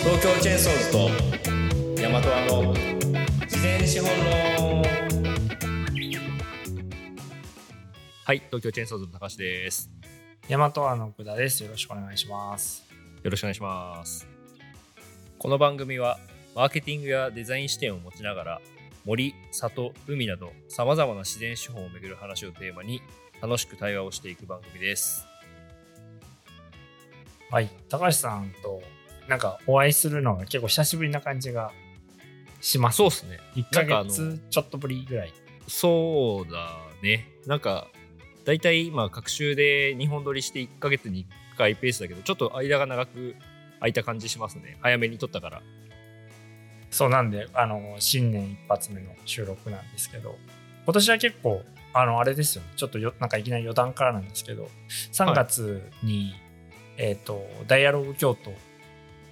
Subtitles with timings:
[0.00, 0.98] 東京チェーンソーズと
[2.02, 2.74] 大和屋の
[3.46, 4.82] 事前資本論
[8.24, 9.90] はい東京チェーンソーズの高橋です
[10.48, 11.62] 大和アの奥田です。
[11.62, 12.88] よろしくお願いします。
[13.22, 14.26] よろしくお願いします
[15.38, 16.18] この番組は
[16.54, 18.60] マーケティングやデザイン視点を持ちながら
[19.04, 23.02] 森、里、海などさまざまな自然資本をめぐる話をテーマに
[23.42, 25.26] 楽しく対話をしていく番組です
[27.50, 27.70] はい。
[27.88, 28.82] 高橋さんと
[29.28, 31.72] なんかお会いするのが結構久しぶりな感じが
[32.60, 32.96] します。
[32.96, 35.32] そうっすね1ヶなんか月ちょっとぶりぐらい。
[35.68, 37.28] そうだね。
[37.46, 37.88] なんか、
[38.44, 43.36] 大体今、各週で2本撮りして1ヶ月に1回ペースだけど、ちょっと間が長く
[43.80, 44.78] 空いた感じしますね。
[44.80, 45.62] 早めに撮ったから。
[46.90, 50.36] そうなんで、あの、新年一発目の収録なんですけど、
[50.84, 52.70] 今年は結構、あの、あれですよね。
[52.76, 54.70] ちょっとよ、なんかいきなり余談からなんですけど、
[55.12, 56.34] 3月に、
[56.96, 58.52] えっ、と、ダイアログ京都、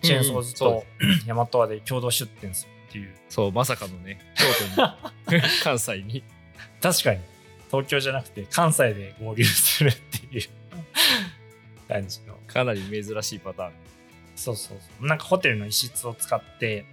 [0.03, 0.85] チェーンソーズと
[1.27, 4.45] 大和和で共同出店するっていう、そう、まさかのね、 京
[5.27, 6.23] 都に、関西に。
[6.81, 7.21] 確かに。
[7.71, 10.49] 東京じゃなくて関西で合流するっていう。
[11.89, 12.35] 感じの。
[12.47, 13.73] かなり珍しいパターン。
[14.35, 15.07] そうそうそう。
[15.07, 16.85] なんかホテルの一室を使って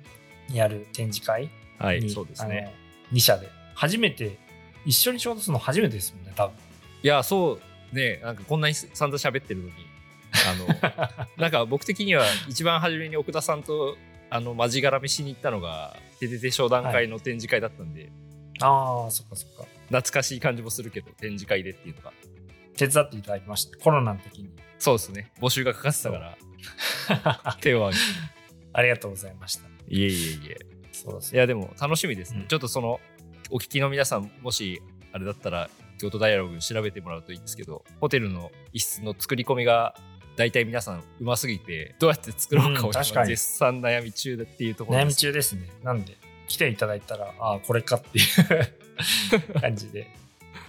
[0.51, 2.71] やる展示会に、はい、そうですね。
[3.09, 3.49] あの2社で。
[3.75, 4.37] 初めて
[4.85, 6.55] 一緒に仕事するの初めてですもんね多分。
[7.01, 7.59] いや、そ
[7.91, 9.73] う、ね、なんかこんなに散々喋ってるのに、
[10.45, 13.95] あの、なんか僕的には一番初めに奥田さんと、
[14.29, 18.11] あの、まじがらめしに行ったのが、ててて商談会の展示会だったんで、
[18.61, 22.11] ああそっかそっか懐かしい感じもするけど、展示会でっていうのが。
[22.75, 25.31] 手伝っていただきましたコロナの時にそうですね。
[25.39, 27.97] 募集がかかってたから、 手を挙
[28.73, 29.95] ありがとうございましたげて。
[29.95, 30.57] いえいえいえ。
[30.91, 32.41] そうですいや、でも楽しみですね。
[32.41, 32.99] うんちょっとその、
[33.51, 35.69] お聞きの皆さん、もし、あれだったら、
[35.99, 39.95] 京都ダイアログ調べてもらうといいんですけど、ホテルの一室の作り込みが、
[40.35, 45.15] 大体皆さんうますぎて、どうやって作ろうかをうん絶賛悩み中だっていうところ悩み。
[45.15, 46.17] 中ですねなんで
[46.47, 50.07] 来ていただいたらああこれかっていう感じで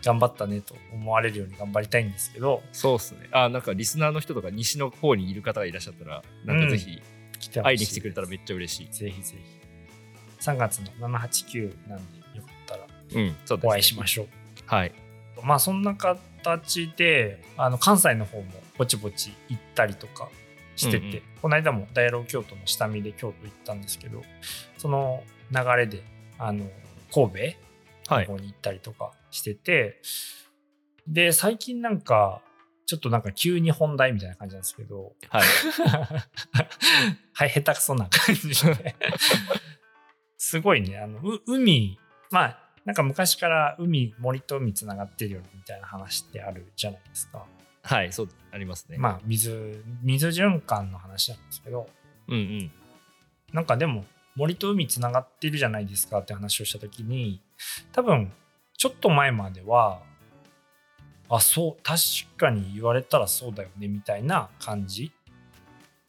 [0.05, 3.29] 頑張ったねと思われるように頑張りたいんですけどそうですね。
[3.33, 7.01] あ、なんかリスナーの人とか西の方にいる方がいらっしゃったら、なんかぜひ
[7.39, 8.89] 来てほしい会いに来てくれたらめっちゃ嬉しい。
[8.93, 12.87] ぜひぜひ3月の789なんでよかったら。
[13.63, 14.27] お会いしましょう
[14.67, 14.93] はい。
[15.43, 15.95] まあそんな
[16.45, 18.45] 形であの関西の方も
[18.77, 20.29] ぼちぼち行ったりとか
[20.77, 24.23] してて、うんうんこの間もダイアログ京都の下見で京都行ったんですけど
[24.79, 26.03] その流れで
[26.39, 26.65] あの
[27.13, 27.31] 神
[28.09, 28.27] 戸はい。
[28.27, 30.01] の方に行ったりとかしてて、
[31.07, 32.41] で最近なんか
[32.87, 35.43] ちょっとなんか急に本題みたいな感じなんですけどはい。
[37.35, 38.55] はい下手くそな感じで
[40.39, 41.99] すごいねあのう海
[42.31, 47.45] まあなんか昔から海森と海つながってるよねみたいな話ってあるじゃないですか。
[47.83, 48.99] はい、そう、ありますね。
[48.99, 51.89] まあ水水循環の話なんですけど
[52.29, 52.71] うんうん。
[53.53, 54.05] なんかでも
[54.37, 57.41] 森と海つながってるじゃないですかって話をした時に
[57.93, 58.33] 多分
[58.77, 60.01] ちょっと前までは
[61.29, 62.01] あそう確
[62.37, 65.13] かに言われたらそうだよねみたいな感じ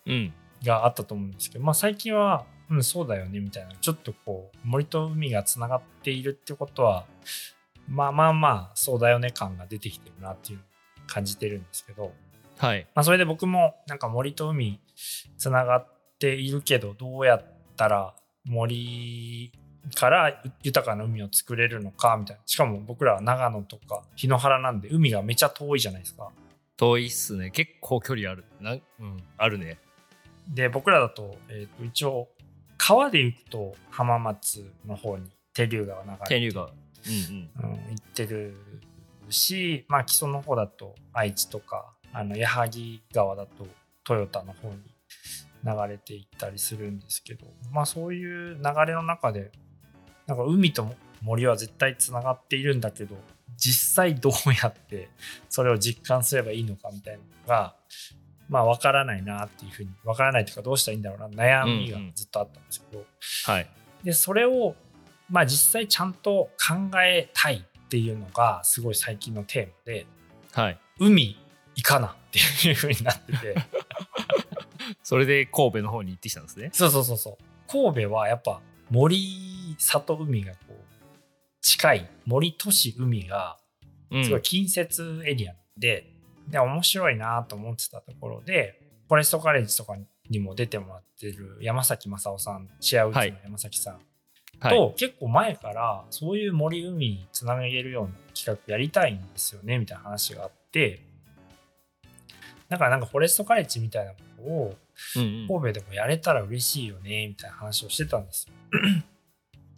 [0.08, 0.34] うん。
[0.66, 7.06] があったと思うんですけど、まあ、最近は、うん、そうだよねみたいなちょっとこう森と海がつながっているってことは
[7.88, 10.60] まあまあまあそうだよね感が出てきてるなっていう
[11.08, 12.14] 感じてるんですけど、
[12.58, 12.88] はい。
[12.96, 14.80] まあ、それで僕もなんか森と海
[15.38, 15.88] つながっ
[16.20, 17.44] ているけどどうやっ
[17.76, 18.16] たら
[18.46, 19.52] 森
[19.94, 26.32] から豊かな海を作れるのかみたいなしかも僕らは長野とか檜原なんで海がめちゃ遠いじゃないですか。
[26.78, 27.52] 遠いっすね。
[27.52, 28.44] 結構距離ある。
[28.60, 29.78] なんうん、あるね。
[30.48, 32.28] で僕らだと,、えーと一応
[32.78, 36.68] 川で行くと浜松の方に手竜川流れて天竜川。
[36.68, 36.74] うん
[37.64, 37.72] うん。
[37.72, 38.56] うん、行ってる
[39.30, 42.70] し、まあ、木曽の方だと愛知とかあの矢作
[43.14, 43.68] 川だと
[44.10, 44.76] 豊田の方に
[45.64, 49.52] 流れていったりするんですけど、まあ、そういう流れの中で
[50.28, 50.88] なんか海と
[51.22, 53.16] 森は絶対つながっているんだけど
[53.58, 55.10] 実際どうやって
[55.50, 57.76] それを実感すればいいのかみたいなのが
[58.50, 63.04] まあ分からないなっていうふうに分からないというかどうしたらいいんだろうな悩みがずっとあったんですけど、
[63.46, 63.68] はい。
[64.04, 64.76] でそれを
[65.30, 70.06] まあ実際ちゃんと考えたいっていうのがすごい最近のテーマで
[70.54, 70.80] はい。
[71.00, 71.38] 海
[71.76, 73.56] 行かなっていう風になってて
[75.04, 76.70] それで神戸の方に行ってきたんですね。
[76.72, 77.38] そうそうそうそう
[77.68, 80.74] 神戸はやっぱ森里海がこう
[81.62, 83.58] 近い森都市海が
[84.12, 86.15] うんすごい近接エリアで、
[86.50, 89.96] で面白いなと思ってたところでフォレストカレッジとか
[90.30, 94.00] にも出てもらってる山崎正夫さんシェアウッズの山崎さん、
[94.60, 94.76] はい。
[94.76, 101.02] と結構前からそういう森海につなげるような企画やりたいんですよねみたいな話があって
[102.70, 104.76] だからなんかフォレストカレッジみたいなことを
[105.14, 108.54] 神戸でもやれたら嬉しいよねみたいな話をしてたんですよ。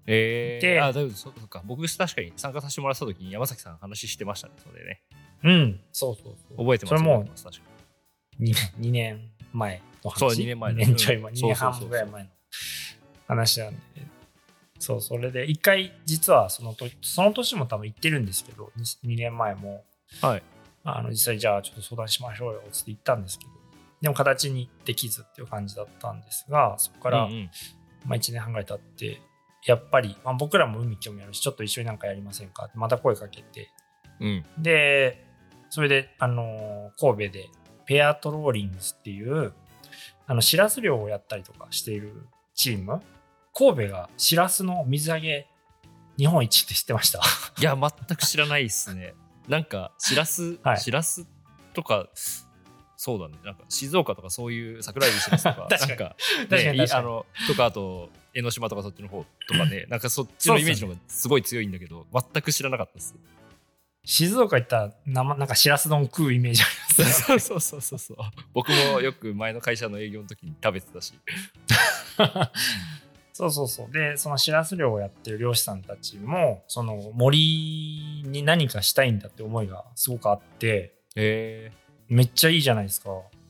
[0.10, 1.62] えー、であ、そっか。
[1.66, 5.02] 僕、確かに参加させてもらった時に山崎さん話してましたね、それね。
[5.44, 6.58] うん、そうそうそう。
[6.58, 7.50] 覚えてますそれも確か
[8.40, 10.20] 2, 2年前の話。
[10.20, 12.30] そう二年前2年ちょい前、うん2年半ぐらい前の
[13.28, 13.80] 話なんで。
[14.80, 18.72] そう、それで一回実はそのとその年も多分行ってるんですけど、
[19.04, 19.84] 2, 年前も、
[20.24, 20.28] に。
[20.28, 20.44] はい。
[20.84, 23.52] あの実際じゃあちょっと相談しましょうよって言ったんですけど、
[24.02, 27.50] でも形にできずっていう感じだったんですが、そこから、うんうん
[28.06, 29.20] まあ、1年半ぐらい経って、
[29.66, 33.70] やっぱり、まあ、僕らも海興味あるし、ちょっと一緒になんかやりませんかってまた声かけて、
[34.20, 34.46] うん。
[34.58, 35.27] で、
[35.70, 37.50] それで、あのー神戸で
[37.86, 39.54] ペアトローリングスっていう、
[40.26, 42.12] あの、シラス漁をやったりとかしている
[42.54, 43.02] チーム、
[43.54, 45.48] 神戸がシラスの水揚げ
[46.18, 47.20] 日本一って知ってました？
[47.60, 49.14] いや、全く知らないっすね。
[49.48, 51.26] なんか、しらす、はいしらす
[51.74, 52.10] とか、
[53.00, 53.36] そうだね。
[53.46, 56.16] なんか、静岡とかそういう桜エビしらすとか、 確かになんか、
[56.50, 63.16] 確かねにあの、とか、あと、江ノ島とかそっちの方とかね、なんかそっちのイメージの方がすごい強いんだけど、全く知らなかったです。
[64.08, 67.24] 静岡行ったら生、なんかシラス丼食うイメージあります。
[67.28, 68.18] そうそうそうそうそう。
[68.54, 71.14] 僕もよく前の会社の営業の時に食べてたし。
[73.34, 73.92] そうそうそう。
[73.92, 81.74] で、そのシラス漁をやってる漁師さんたちも、その森に何かしたいんだって思いがすごくあって、へ
[82.08, 83.10] めっちゃいいじゃないですか。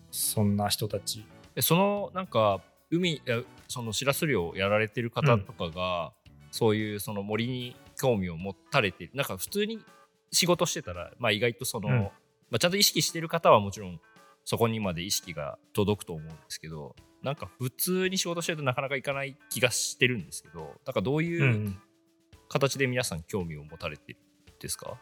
[0.09, 1.24] そんな人たち。
[1.56, 1.62] え。
[1.62, 3.21] その、なんか、海、
[3.68, 6.13] そのしらす漁をやられてる方とかが、
[6.50, 9.12] そういうその森に興味を持たれてる。
[9.13, 9.86] なんか普通に
[10.32, 12.12] 仕事してたら、まあ意外とその、うんま
[12.54, 14.00] あ、ちゃんと意識してる方はもちろん
[14.46, 21.78] そこにまで意識が届くと思うんですけど、なんか普通に仕事してるとなかなかいかない気がしてるんですけど、なんかどうういうん
[22.50, 24.98] 形で皆さん興味を持たれてるんですか、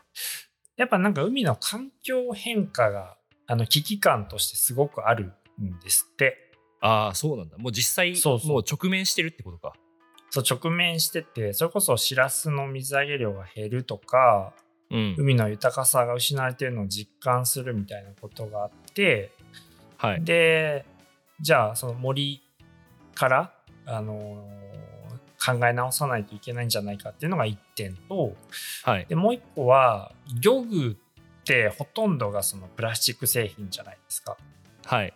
[0.78, 3.18] やっぱなんか海の環境変化が、
[3.48, 6.52] あの危機感としてすごくあるんですって。
[6.82, 7.58] ああ、そうなんだ。
[7.58, 8.14] もう実際、
[8.48, 9.74] もう直面してるってことか。
[10.32, 14.54] そう直面してて、それこそシラスの水揚げ量が減るとか、
[14.96, 15.16] うん。
[15.18, 19.32] 海の豊かさが失われてるのを実感するみたいなことがあって、
[19.98, 20.24] はい。
[20.24, 20.86] で
[21.42, 22.42] じゃあその森
[23.14, 23.54] から、
[23.86, 24.66] あのー
[25.46, 28.34] 考え直さないといけないんじゃないかっていうのが1点と
[28.84, 29.06] はい。
[29.08, 30.12] でもう1個は
[30.42, 30.98] 漁具
[31.42, 34.38] ってほとんどがそのプラスチック製品じゃないですか
[34.86, 35.14] はい。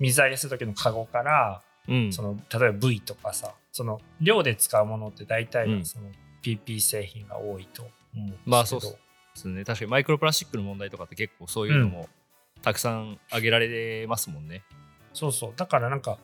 [0.00, 2.12] 水揚げする時のカゴからうん。
[2.12, 6.06] その例えば V とかさその漁で使うものって大体うんがその
[6.42, 8.96] PP 製品が多いと思うんですけど、まあそうっす
[9.34, 9.64] ですね。
[9.64, 12.08] 確かにマイクロプラスチックの問題とかって結構そういうのも
[12.62, 14.62] たくさん挙げられますもんね。
[15.12, 15.52] そうそう。
[15.56, 16.18] だからなんか、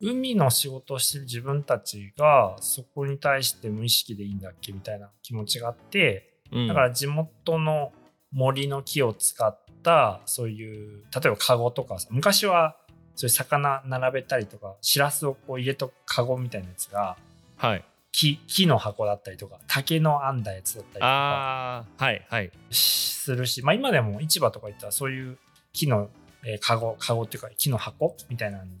[0.00, 6.68] 海の仕事をしてる自分たちが、そこに対して無意識でいいんだっけみたいな気持ちがあって、うん。
[6.68, 7.92] だから地元の
[8.32, 12.76] 森の木を使った、そういう、例えばカゴとかさ、昔は
[13.14, 17.16] そういう魚並べたりとか、シラスをこう入れとくカゴみたいなやつが、
[17.56, 17.84] はい。
[18.18, 22.50] 木木の箱だったりとか、竹の編んだやつだったりとかはい、はい。
[22.72, 25.38] するし、まあ今でも市場とか行ったらそういう
[25.72, 26.10] 木の、
[26.44, 28.72] えー、カゴ、カゴっていうか木の箱みたいなのに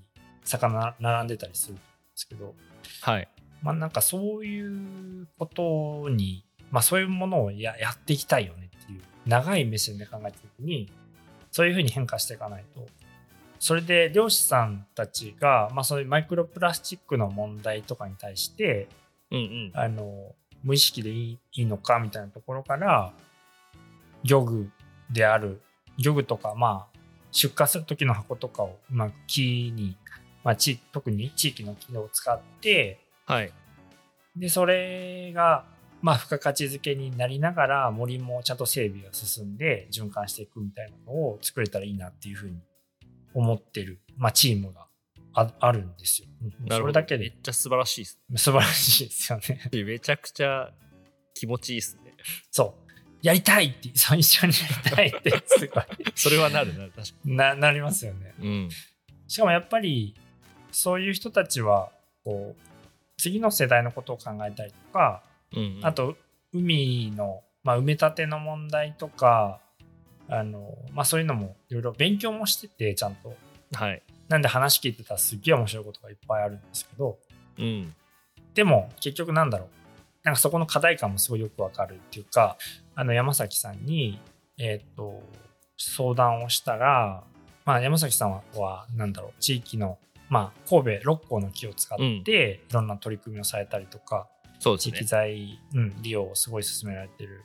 [0.42, 1.82] 魚並んでたりするんで
[2.16, 2.56] すけど、
[3.02, 3.28] はい。
[3.62, 10.90] まあなんかそういうことに、まあそういうものをややっていきたいよねっていう長い目線で考えた時に、
[11.52, 12.84] そういうふうに変化していかないと。
[13.60, 18.88] それで漁師さんたちが、まあそういうマイクロプラスチックの問題とかに対して、
[19.30, 19.70] うんうん。
[19.74, 23.12] あの無意識でいいのかみたいなところから
[24.24, 24.70] 漁具
[25.10, 25.60] である
[25.98, 26.98] 漁具とかまあ
[27.30, 29.96] 出荷する時の箱とかをうまく木に、
[30.42, 33.52] まあ、地特に地域の機能を使ってはい。
[34.36, 35.64] でそれが
[36.00, 42.60] まあ付加価値付けになりながら森もちゃんと整備が進んで循環していくみたいなのを作れたらいいなっていうふうに
[43.34, 44.87] 思ってる、まあ、チームが
[45.40, 46.28] ああるんですよ。
[46.42, 46.76] うんなるほど。
[46.76, 48.20] それだけでめっちゃ素晴らしいです。
[48.36, 49.84] 素晴らしいですよね。
[49.84, 50.70] めちゃくちゃ
[51.34, 52.14] 気持ちいいですね。
[52.50, 52.88] そう。
[53.22, 58.34] やりたいって、そう一緒にやりたいって、すごいそれはなるなる、確かな、なりますよね。
[58.38, 58.48] に。
[58.48, 58.68] うん。
[59.26, 60.14] しかもやっぱり、
[60.72, 61.90] そういう人たちは、
[62.24, 62.62] こう、
[63.16, 65.86] 次の世代のことを考えたりとか、うん、うん。
[65.86, 66.16] あと、
[66.52, 69.60] 海の、まあ、埋め立ての問題とか、
[70.28, 73.34] あの、まあ、そういうのもいろいろ勉強もしてて、ちゃんと。
[73.72, 74.02] はい。
[74.28, 77.18] なんで話聞いてたらすっげえ面白いことがいっぱいあるんですけど、
[77.58, 77.94] うん。
[78.54, 79.68] でも結局なんだろう
[80.24, 82.58] なんかそこの課題感もすごいよくわかるっていうか
[82.94, 84.20] あの山崎さんに、
[84.58, 85.22] えっと
[85.78, 87.22] 相談をしたら、
[87.64, 94.26] まあ、山崎さんははなんだろう地域の、まあ、神戸六甲の木を使っていろんな取り組みをされたりとか、
[94.74, 95.00] うですね。
[95.04, 97.44] 財、うん、利用をすごい進められてる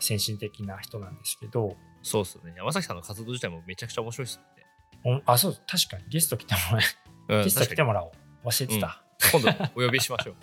[0.00, 2.54] 先進的な人なんですけどそうですね。
[2.56, 4.64] 山崎さんの活動自体もめちゃくちゃ面白いですね。
[5.08, 6.04] おあそう確かに。
[6.08, 8.08] ゲスト来てもらえうん喫茶来てもらお
[8.44, 8.48] う。
[8.48, 10.36] 忘れてた、今度お呼びしましょう。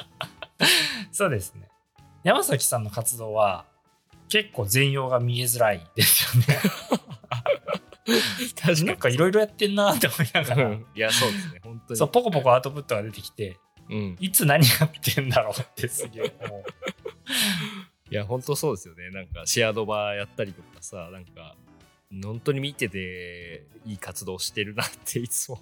[1.11, 1.67] そうですね。
[2.23, 3.65] 山崎さんの活動は
[4.29, 6.59] 結構全容が見えづらいですよね。
[8.55, 11.97] 確なんかいろいろやってんなって思いながら、いや、そうですね、本当に。
[11.97, 13.57] そうポコポコアウトプットが出てきて
[13.89, 14.15] うん。
[14.19, 16.63] いつ何やってんだろうってすげえ思う。
[18.11, 19.09] いや、本当そうですよね。
[19.09, 21.55] なんか、シェアドバーやったりとかさ、なんか、
[22.23, 25.59] 本当に見てていい活動してるなっていつも。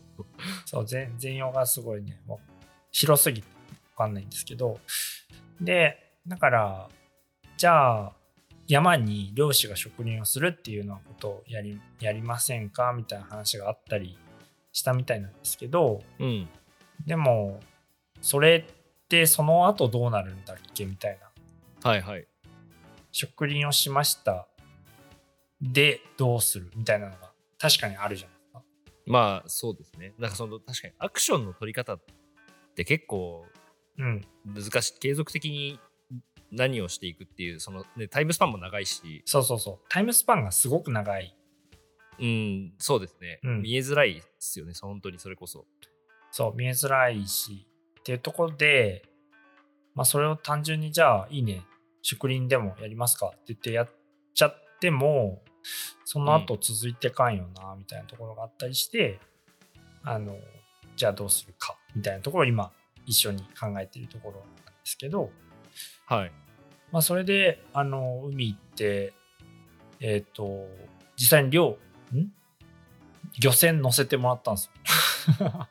[0.66, 3.48] そう全全容がすごいねもう広すぎて
[3.94, 4.80] 分かんないんですけど
[5.60, 5.98] で
[6.28, 6.90] だから
[7.58, 8.14] じゃあ
[8.68, 14.18] 山に漁師が植林をするっていうようなことをやりやりませんかみたいな話があったり
[14.72, 16.48] したみたいなんですけどうん。
[17.06, 17.60] でも
[18.22, 21.20] それってその後どうなるんだっけみたい
[21.84, 22.28] なはいはい。
[23.12, 24.48] 植林をしました
[25.72, 26.70] でどうする？
[26.76, 28.64] みたいなのが確かにあるじゃないですか。
[29.06, 30.14] まあ、そうですね。
[30.20, 32.00] なんかその、確かにアクションの取り方っ
[32.76, 33.46] て結構
[33.98, 35.00] うん、難しい。
[35.00, 35.80] 継続的に
[36.52, 41.38] 何をしていくっていう、その、ね、タイムスパンも長いし、そうそうそうタイムスパンがすごく長い
[42.20, 43.40] うん、そうですね。
[43.44, 45.66] うん見えづらいですよね、本当にそれこそ。
[46.32, 47.68] そう見えづらいし
[48.00, 49.04] っていうところで、
[49.94, 51.62] まあ、それを単純にじゃあいいね
[52.02, 53.90] 植林でもやりますかって言ってやっ
[54.34, 55.44] ちゃっても
[56.06, 59.20] その後続いてかんよなみたいなところがあったりして、
[60.04, 60.38] あの
[60.96, 62.72] じゃあどうするかみたいなところを今
[63.06, 65.32] 一緒に考えているところなんですけど、
[66.06, 66.32] はい。
[66.92, 69.14] まあ、それであの海行って
[70.00, 70.68] えっ、と
[71.16, 71.78] 実際に漁
[72.14, 72.32] ん？
[73.42, 74.70] 漁船乗せてもらったんです
[75.40, 75.48] よ。
[75.50, 75.70] あ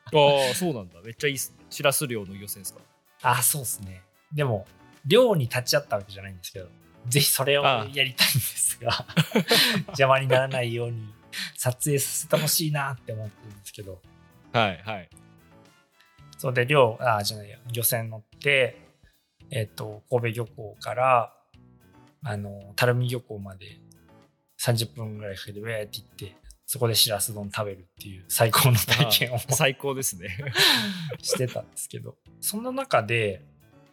[0.50, 1.00] あ、そうなんだ。
[1.04, 1.64] めっちゃいいっすね。
[1.70, 2.80] しらす漁の漁船ですか？
[3.22, 4.02] あ、そうですね。
[4.32, 4.66] でも、
[5.06, 6.68] 漁に立ち会ったわけじゃないんですけど、
[7.08, 9.06] ぜひそれをやりたいんですが、
[9.88, 11.12] 邪魔にならないように
[11.56, 14.00] 撮影させてほしいなって思ってるんですけど、
[14.52, 15.10] はいはい。
[16.38, 18.76] そうで、漁、あ、じゃないや、漁船乗って、
[19.50, 21.32] えっ、と、神戸漁港から、
[22.24, 23.78] あの、垂水漁港まで
[24.60, 30.38] 30分ぐらいかけて、ウェーって行って、そこでしらす丼食べるっていう最高の体験を最高ですね。
[31.20, 33.44] してたんですけどそんな中で、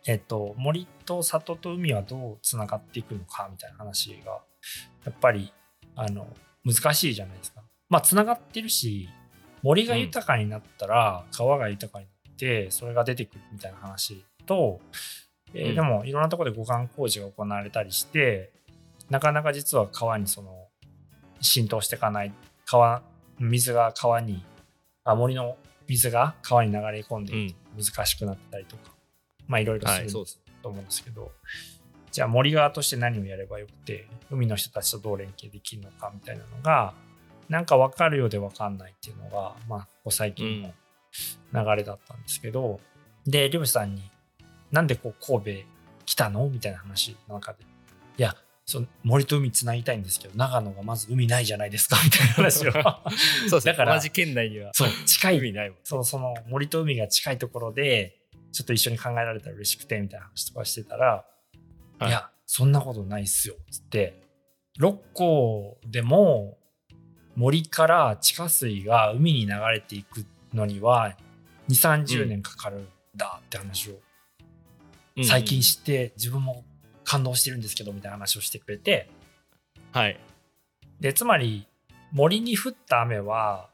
[0.06, 4.40] えっと、森と里と海はどうつながっていくのかみたいな話が
[5.06, 5.52] やっぱり
[5.96, 6.28] あの
[6.66, 7.62] 難しいじゃないですか。
[7.90, 9.10] まあつながってるし
[9.62, 14.80] 森が豊かになったら川が豊かになってそれが出てくるみたいな話と、
[15.54, 15.76] えーうん。
[15.76, 18.52] でもいろんなところで護岸工事が行われたりして
[19.10, 20.68] なかなか実は川にその
[21.42, 22.34] 浸透していかない
[22.66, 23.02] 川
[23.40, 24.44] 水が川に
[25.04, 27.34] あ森の水が川に流れ込んで
[27.76, 28.94] 難しくなったりとか、
[29.50, 30.10] まあいろいろする。
[30.62, 31.32] と思うんですけど、
[32.12, 36.94] じゃあ森側として何をやればよくて海の人たちとどう連携できるのかみたいなのが
[37.48, 40.74] なんか分かるようで分かんないっていうのが、まあ、ここ最近の
[41.54, 42.80] 流れだったんですけど、
[43.26, 44.04] で漁師さんに
[44.72, 45.68] 「なんでこう神戸
[46.06, 47.64] 来たの?」みたいな話の中で
[48.18, 52.72] 「いやその森と海つなぎたいんですけど長野がまず海ないじゃないですか」みたいな話を
[53.50, 53.72] そうですね。
[53.72, 55.80] だから同じ県内にはそう近い海ないもん。
[55.84, 58.19] そうその森と海が近いところで
[58.52, 61.26] ちょっと一緒に考えられたら嬉しくてみたいな話とかしてたら
[62.00, 64.24] 「はいい、やそんなことないっすよ」つって
[64.78, 66.58] 六甲でも
[67.36, 71.16] 森から地下水が海に流れていくのには
[71.70, 74.00] 2 3 0年かかるんだって話を
[75.16, 76.64] うん最近知って自分も
[77.04, 79.10] 感動してるんですけどみたいな話をしてくれて
[79.92, 80.20] はい。
[81.00, 81.68] でつまり
[82.12, 83.70] 森に降った雨は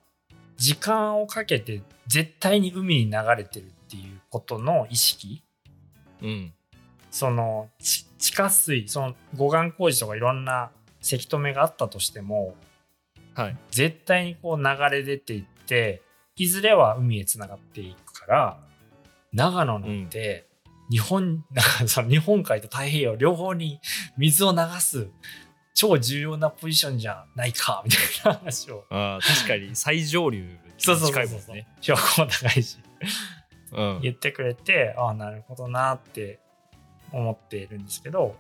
[0.57, 5.43] 時間をかけて絶対に海に流れてるっていうことの意識
[6.21, 6.53] うん。
[7.11, 12.55] そのち地下水その護岸工事とかいろんなせき止めがあったとしても
[13.35, 13.57] はい。
[13.71, 16.01] 絶対にこう流れ出ていって
[16.35, 18.59] いずれは海へつながっていくから
[19.31, 20.47] 長野なんて
[20.89, 21.43] 日本、
[21.87, 23.79] その日本海と太平洋両方に
[24.17, 25.09] 水を流す
[25.73, 31.67] 超重要なポジションじゃないかみたいな話をああ、確かに最上流近いもんね。
[31.81, 33.09] 標高も高いしうん。
[34.01, 36.39] 言ってくれてああなるほどなって
[37.11, 38.35] 思っているんですけど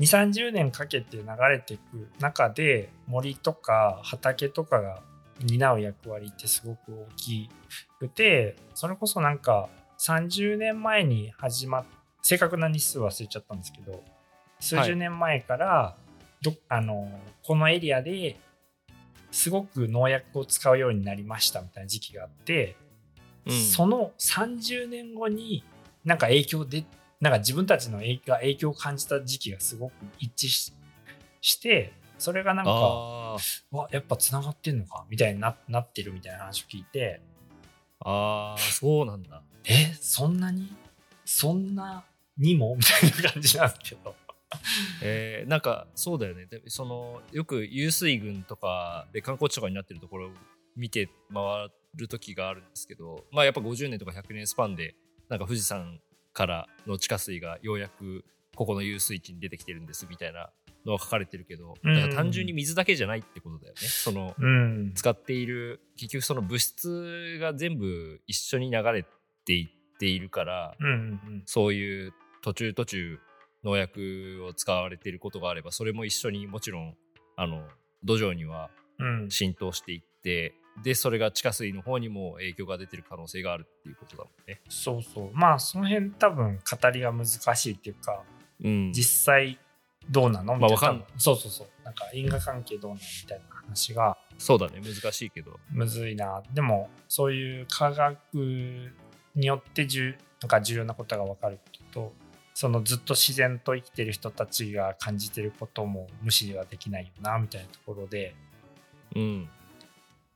[0.00, 5.02] 2 3 0年かけて流れていく中で森とか畑とかが
[5.40, 7.50] 担う役割ってすごく大き
[7.98, 11.84] くてそれこそなんか30年前に始まっ
[12.22, 14.02] 正確な日数忘れちゃったんですけど
[14.60, 15.96] 数十年前から
[16.42, 17.08] ど、あの
[17.42, 18.36] このエリアで
[19.30, 22.76] すごく農薬を使うようになりましたみたいな時期があって、
[23.48, 23.60] うん。
[23.60, 25.64] その30年後に
[26.04, 26.84] なんか影響で
[27.20, 30.72] なんか自分たちの影響影響を感じた時期がすごく一致し
[31.40, 33.36] してそれがなんかあ
[33.70, 37.20] わやっぱつながってんのかみたいにななってるみたいな話を聞いて。
[38.00, 39.42] ああそうなんだ。
[39.68, 40.72] えそんなに？
[41.24, 42.04] そんな
[42.36, 42.74] にも？
[42.78, 44.14] みたいな感じなんですけど。
[45.02, 46.46] えーなんかそうだよね。
[46.46, 50.30] でそのよく湧水群とかで観光地とかになってるところを
[50.76, 54.94] 見て回る時があるんですけどまあやっぱ50年とか100年スパンで
[55.28, 56.00] なんか富士山
[56.32, 60.50] からの地下水がようやくここの遊水地に出てきてるんですみたいな
[60.84, 61.94] のは書かれてるけどうん。
[61.94, 63.80] だから単純に水だけじゃないってことだよね。
[63.80, 64.92] そのうん。
[64.94, 69.04] 使っている結局その物質が全部一緒に流れ
[69.44, 70.74] ていっているから
[71.44, 73.18] そういう途中途中
[73.64, 76.94] 農薬を使われていることがあればそれも一緒にもちろん
[77.36, 77.66] あの
[78.04, 79.30] 土壌にはうん。
[79.30, 84.60] 浸透していってでそれが地下水の方にも影響が出てる可能性があるっていうことだもんね。
[84.68, 85.30] そうそう。
[85.32, 88.22] まあその辺多分語りが難しいっていうか
[88.60, 89.58] うん、実際
[90.10, 90.56] どうなの？
[90.56, 91.68] みたいな、まあわかんそうそうそう。
[91.84, 94.80] なんか因果関係どうなのみたいな話がそうだね。
[94.82, 95.60] 難しいけど。
[95.70, 96.42] むずいな。
[96.52, 98.18] でもそういう科学
[99.34, 102.12] によってじゅなんか重要なことが分かることと
[102.54, 108.34] そのずっと自然と生きてる人たちが感じてることも無視はできないよなみたいなところで
[109.14, 109.48] うん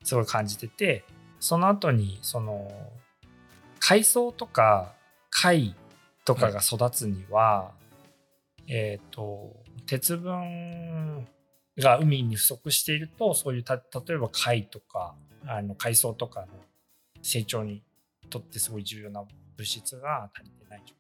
[0.05, 1.05] すごい感じてて
[1.41, 2.71] その後にその
[3.81, 4.93] 海藻とか
[5.31, 5.75] 貝
[6.25, 7.73] とかが育つには、
[8.69, 9.57] えっ、と
[9.87, 11.27] 鉄分
[11.79, 13.83] が海に不足しているとそういうた例
[14.15, 15.15] えば貝とか
[15.47, 16.47] あの海藻とかの
[17.23, 17.83] 成長に
[18.31, 19.25] とってすごい重要な
[19.57, 20.95] 物質が足りてない状